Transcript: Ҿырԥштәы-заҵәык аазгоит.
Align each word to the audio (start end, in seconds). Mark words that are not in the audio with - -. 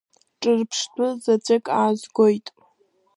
Ҿырԥштәы-заҵәык 0.39 1.65
аазгоит. 1.81 2.47